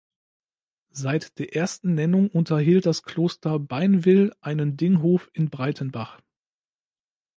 Seit 0.89 1.37
der 1.37 1.55
ersten 1.55 1.93
Nennung 1.93 2.31
unterhielt 2.31 2.87
das 2.87 3.03
Kloster 3.03 3.59
Beinwil 3.59 4.33
einen 4.41 4.75
Dinghof 4.75 5.29
in 5.31 5.51
Breitenbach. 5.51 6.19